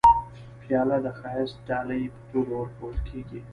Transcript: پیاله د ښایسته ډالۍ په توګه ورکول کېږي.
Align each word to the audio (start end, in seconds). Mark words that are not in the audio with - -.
پیاله 0.61 0.97
د 1.05 1.07
ښایسته 1.19 1.61
ډالۍ 1.67 2.03
په 2.13 2.21
توګه 2.31 2.53
ورکول 2.61 2.97
کېږي. 3.09 3.39